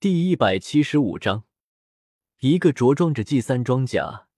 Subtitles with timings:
[0.00, 1.42] 第一百七十五章，
[2.38, 4.28] 一个着装着 G 三装甲、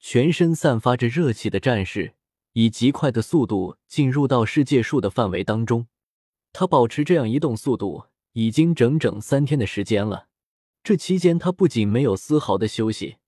[0.00, 2.14] 全身散发着热气的战士，
[2.54, 5.86] 以极快的速度进入到世界树的范围当中。
[6.52, 10.26] 他保持这样移动速度已经整整三天的时间了。
[10.82, 13.18] 这期间，他不仅没有丝毫的休息，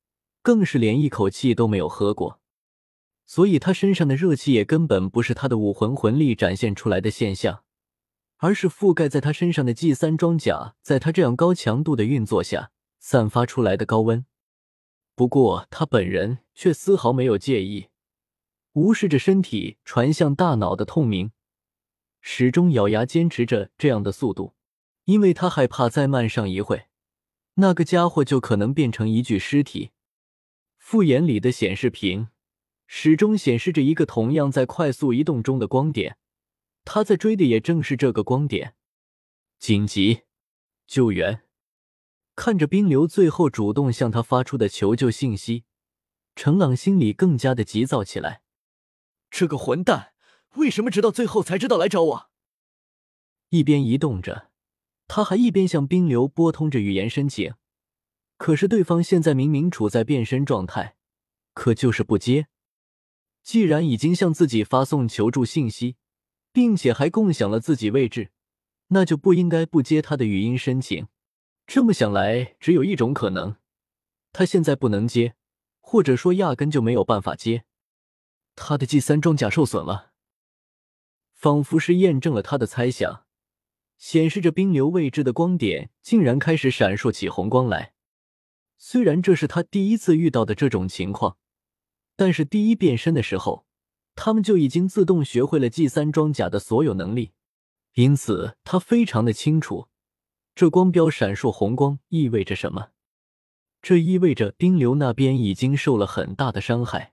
[0.43, 2.41] 更是连一口气都没有喝过。
[3.25, 7.63] 所以，他身上的热气也根本不是他的武魂魂力展现出来的现象。
[8.39, 14.25] 而是覆盖在他身上的 G 三装甲，在他这样高强度的运作下散发出来的高温。
[15.15, 17.89] 不过他本人却丝毫没有介意，
[18.75, 21.33] 无视着身体传向大脑的痛鸣，
[22.21, 24.55] 始终咬牙坚持着这样的速度，
[25.07, 26.87] 因为他害怕再慢上一会，
[27.55, 29.91] 那个家伙就可能变成一具尸体。
[30.77, 32.29] 复眼里的显示屏
[32.87, 36.17] 始终显示着一个同样在快速移动中的光点。
[36.91, 38.75] 他在追的也正是这个光点，
[39.59, 40.23] 紧急
[40.87, 41.43] 救援！
[42.35, 45.65] 看着冰流最后主动向他发出的求救信息，
[46.35, 48.41] 程朗心里更加的急躁起来。
[49.31, 50.15] 这个混蛋
[50.55, 52.31] 为什么直到最后才知道来找我？
[53.51, 54.51] 一边移动着，
[55.07, 57.53] 他还一边向冰流拨通着语言申请。
[58.39, 60.97] 可是对方现在明明处在变身状态，
[61.53, 62.47] 可就是不接。
[63.43, 65.97] 既然已经向自己发送求助信息。
[66.53, 68.31] 并且还共享了自己位置，
[68.89, 71.07] 那就不应该不接他的语音申请。
[71.67, 73.57] 这么想来，只有一种可能：
[74.33, 75.35] 他现在不能接，
[75.81, 77.65] 或者说压根就没有办法接。
[78.57, 80.13] 他的 G 三装甲受损了，
[81.35, 83.27] 仿佛是验证了他的猜想，
[83.99, 87.93] 显示着冰流位置的光点竟然开始闪烁起红光来。
[88.79, 91.37] 虽然这是他第一次遇到的这种情况，
[92.17, 93.68] 但是第一变身的时候。
[94.21, 97.31] 他们就已经自动学会了 G 三装甲的所有能力，
[97.95, 99.87] 因此他非常的清楚，
[100.57, 102.89] 这光标闪烁红光意味着什么。
[103.81, 107.13] 这意味着冰流那边已经受了很大的伤害，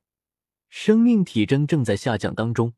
[0.68, 2.74] 生命体征正在下降当中。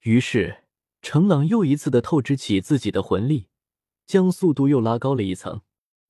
[0.00, 0.64] 于是
[1.02, 3.48] 程朗又一次的透支起自己的魂力，
[4.06, 5.60] 将速度又拉高了一层，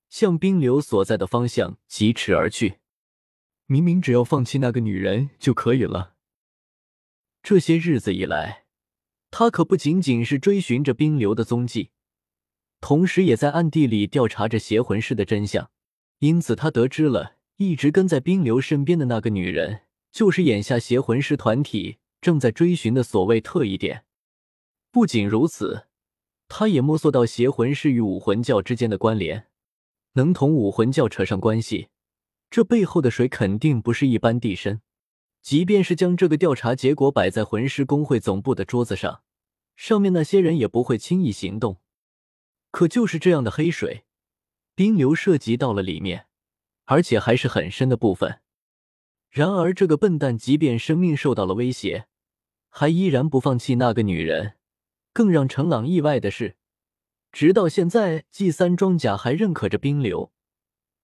[0.07, 2.79] 向冰流所在的方向疾驰而去。
[3.65, 6.13] 明明只要放弃那个女人就可以了。
[7.49, 8.65] 这些日子以来，
[9.31, 11.91] 他可不仅仅是追寻着冰流的踪迹，
[12.81, 15.71] 同时也在暗地里调查着邪魂师的真相。
[16.19, 24.03] 因此，他得知了一直跟在冰流身边的那个女人，就是眼下邪魂师团体正在追寻的所谓特异点。
[24.91, 25.85] 不仅如此，
[26.49, 29.47] 他也摸索到邪魂师与武魂教之间的关联，
[30.15, 31.87] 能同武魂教扯上关系，
[32.49, 34.81] 这背后的水肯定不是一般地深。
[35.47, 39.23] 即便是将这个调查结果摆在魂师工会总部的桌子上，
[39.77, 41.79] 上面那些人也不会轻易行动。
[42.69, 44.03] 可就是这样的黑水，
[44.75, 46.25] 冰流涉及到了里面，
[46.83, 48.41] 而且还是很深的部分。
[49.29, 52.07] 然而这个笨蛋，即便生命受到了威胁，
[52.67, 54.55] 还依然不放弃那个女人。
[55.13, 56.57] 更让程朗意外的是，
[57.31, 60.33] 直到现在，G 三装甲还认可着冰流，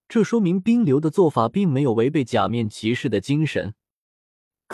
[0.09, 3.75] 这说明冰流的做法并没有违背假面骑士的精神。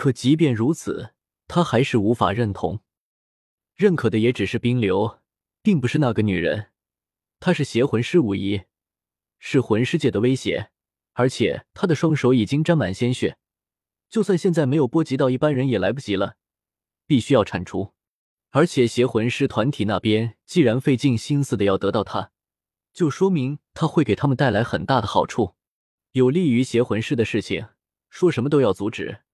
[0.00, 1.12] 可即便如此，
[1.46, 2.80] 他还是无法认同，
[3.74, 5.18] 认可的也只是冰流，
[5.60, 6.70] 并不是那个女人。
[7.38, 8.62] 她是邪魂师无疑，
[9.38, 10.70] 是魂师界的威胁，
[11.12, 13.36] 而且她的双手已经沾满鲜血，
[14.08, 16.36] 就算现在没有波及到一般人也来不及了，
[17.06, 17.92] 必须要铲除。
[18.52, 22.30] 而且邪魂师团体那边既然费尽心思的要得到他，
[22.94, 25.56] 就说明他会给他们带来很大的好处，
[26.12, 27.68] 有利于邪魂师的事情，
[28.08, 29.24] 说什么都要阻止。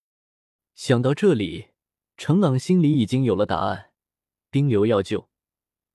[0.76, 1.68] 想到这里，
[2.18, 3.92] 程朗心里已经有了答案。
[4.50, 5.30] 冰流要救，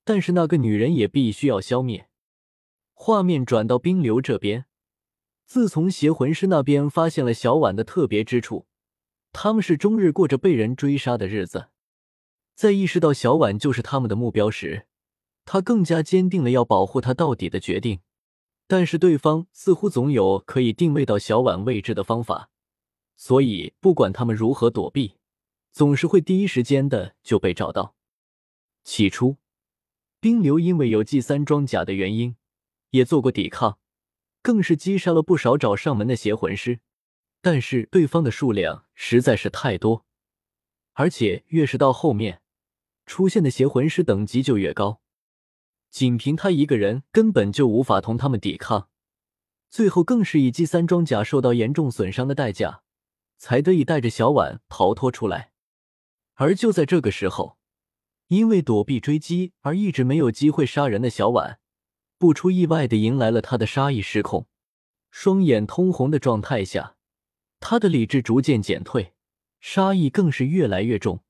[0.03, 2.09] 但是那个女人也必须要消灭。
[2.96, 4.66] 画面转到冰流这边，
[5.46, 8.66] 自从邪魂师那边发现了小婉的特别之处，
[9.31, 11.68] 他们是终日过着被人追杀的日子。
[12.56, 14.88] 在意识到小婉就是他们的目标时，
[15.46, 18.00] 他更加坚定了要保护她到底的决定。
[18.66, 22.50] 但是对方似乎总有可以定位到小婉位置的方法。
[23.21, 25.13] 所以，不管他们如何躲避，
[25.71, 27.95] 总是会第一时间的就被找到。
[28.83, 29.38] 起初，
[30.19, 32.35] 冰流因为有 G 三装甲的原因，
[32.89, 33.77] 也做过抵抗，
[34.41, 36.79] 更是击杀了不少找上门的邪魂师。
[37.41, 40.03] 但是对方的数量实在是太多，
[40.94, 42.41] 而且越是到后面，
[43.06, 45.00] 出现的邪魂师等级就越高，
[45.91, 48.89] 仅凭他一个人根本就无法同他们抵抗。
[49.69, 52.81] 最后，更是以 G 三装甲受到严重损伤的代价。
[53.42, 55.52] 才得以带着小婉逃脱出来，
[56.36, 57.58] 而就在这个时候，
[58.28, 61.60] 因为躲避追击而一直没有机会杀人的小婉，
[62.20, 64.46] 不出意外的迎来了他的杀意失控。
[65.10, 66.98] 双眼通红的状态下，
[67.60, 69.16] 他的理智逐渐减退，
[69.60, 71.24] 杀意更是越来越重。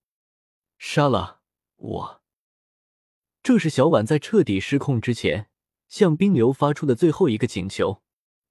[0.78, 1.40] 杀了
[1.78, 2.22] 我！
[3.42, 5.48] 这是小婉在彻底失控之前
[5.88, 8.04] 向冰流发出的最后一个请求。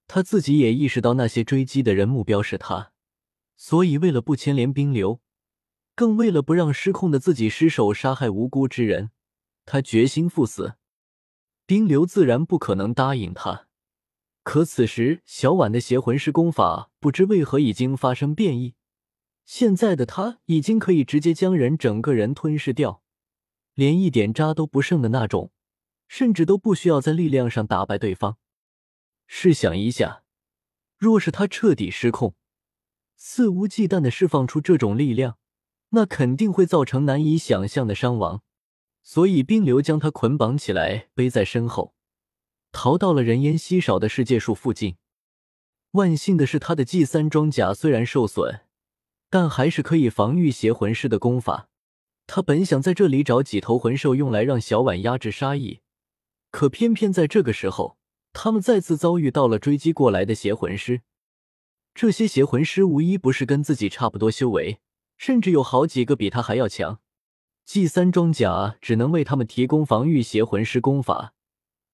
[0.07, 2.90] 他自己也意识到那些追击的人目标是他，
[3.61, 5.21] 所以为了不牵连冰流，
[5.95, 9.11] 更为了不让失控的自己失手杀害无辜之人，
[9.67, 10.77] 他决心赴死。
[11.67, 13.69] 冰流自然不可能答应他。
[14.43, 18.77] 可此时，小婉的邪魂师功法不知为何已经发生变异，
[19.45, 23.03] 现在的他已经可以直接将人整个人吞噬掉，
[23.75, 25.53] 连一点渣都不剩的那种，
[26.09, 28.39] 甚至都不需要在力量上打败对方。
[29.27, 30.25] 试想一下，
[30.97, 32.35] 若是他彻底失控，
[33.23, 35.37] 肆无忌惮的释放出这种力量，
[35.91, 38.41] 那肯定会造成难以想象的伤亡。
[39.03, 41.95] 所以，冰流将他捆绑起来，背在身后。
[42.73, 44.97] 逃到了人烟稀少的世界树附近。
[45.91, 48.63] 万幸的是，他的 G 三装甲虽然受损，
[49.29, 51.69] 但还是可以防御邪魂师的功法。
[52.27, 55.81] 他本想在这里找几头魂兽用来让小婉压制杀意，
[56.51, 57.99] 可偏偏在这个时候，
[58.33, 61.03] 他们再次遭遇到了追击过来的邪魂师。
[62.01, 64.81] 这些邪魂师无一不是跟自己差不多修为，
[65.19, 66.99] 甚至有好几个比他还要强。
[67.67, 71.35] G 三装甲只能为他们提供防御邪魂师功法。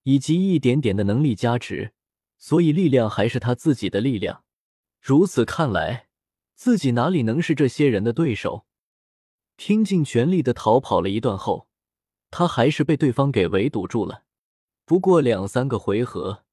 [0.05, 1.93] 以及一点点的能力加持，
[2.39, 4.45] 所以力量还是他自己的力量。
[5.01, 6.07] 如此看来，
[6.55, 8.65] 自己哪里能是这些人的对手？
[9.57, 11.67] 拼尽全力的逃跑了一段后，
[12.31, 14.23] 他还是被对方给围堵住了。
[14.85, 16.45] 不过两三个回合，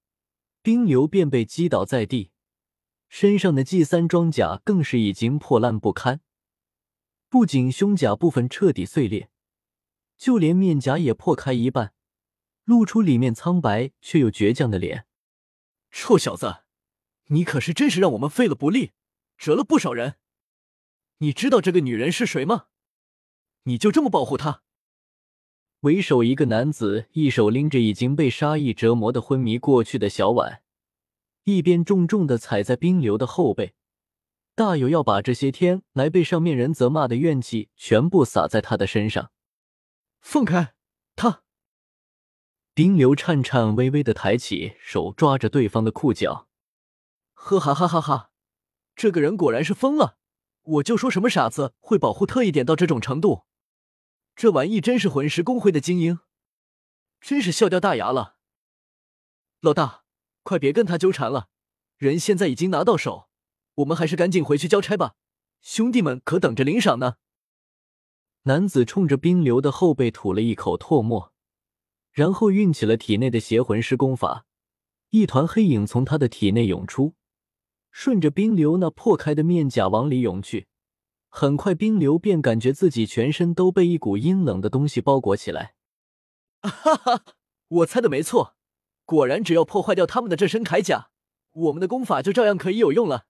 [0.63, 2.31] 冰流便被击倒在地，
[3.15, 6.21] 身上的 G 三装甲更是已经破烂不堪，
[7.29, 9.29] 不仅胸甲部分彻底碎裂，
[10.17, 11.93] 就连面颊也破开一半。
[12.63, 15.05] 露出里面苍白却又倔强的脸，
[15.91, 16.63] 臭小子，
[17.27, 18.93] 你可是真是让我们费了不力，
[19.37, 20.15] 折了不少人。
[21.19, 22.65] 你知道这个女人是谁吗？
[23.65, 24.63] 你就这么保护她？
[25.81, 30.62] 为首一个男子一手拎着已经被杀意折磨的昏迷过去的小婉，
[31.43, 33.73] 一边重重的踩在冰流的后背，
[34.55, 39.31] 大有要把这些天来被上面人责骂的怨气全部撒在他的身上。
[40.21, 40.73] 放开
[41.15, 41.43] 他！
[42.73, 46.47] 冰流颤颤巍巍的抬起手，抓着对方的裤脚，
[47.33, 48.31] 呵哈哈哈哈！
[48.95, 50.17] 这个人果然是疯了！
[50.61, 53.43] 我就说什么傻子会保护特异点到这种程度，
[54.33, 56.19] 这玩意真是魂师公会的精英，
[57.19, 58.37] 真是笑掉大牙了！
[59.59, 60.02] 老大，
[60.43, 61.47] 快别跟他纠缠了，
[61.97, 63.27] 人现在已经拿到手，
[63.75, 65.15] 我们还是赶紧回去交差吧，
[65.61, 67.15] 兄弟们可等着领赏呢！
[68.43, 71.31] 男子冲着冰流的后背吐了一口唾沫。
[72.11, 74.45] 然后运起了体内的邪魂师功法，
[75.09, 77.15] 一团黑影从他的体内涌出，
[77.89, 80.67] 顺着冰流那破开的面甲往里涌去。
[81.29, 85.73] 很快，冰流便感觉自己全身都被一股阴冷的东西包裹起来。
[86.61, 87.25] 哈哈，
[87.67, 88.55] 我猜的没错，
[89.05, 91.09] 果然只要破坏掉他们的这身铠甲，
[91.51, 93.27] 我们的功法就照样可以有用了。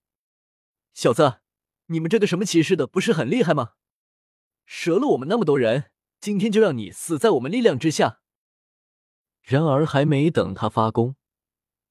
[0.94, 1.40] 小子，
[1.88, 3.74] 你们这个什么骑士的不是很厉害吗？
[4.66, 8.22] 折了我们那么多人，今天就让你死在我们力量之下！
[9.42, 11.16] 然而，还没等他发功，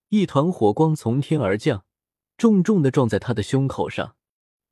[0.08, 1.84] 一团火光从天而降，
[2.38, 4.16] 重重的撞在他的胸口上，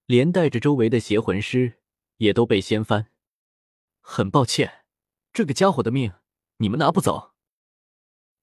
[0.06, 1.80] 连带着周围的邪魂师
[2.16, 3.10] 也都被掀翻。
[4.00, 4.84] 很抱歉，
[5.32, 6.14] 这个家伙的命
[6.56, 7.34] 你们拿不走。